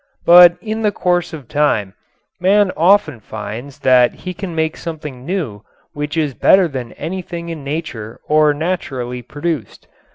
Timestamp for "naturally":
8.51-9.21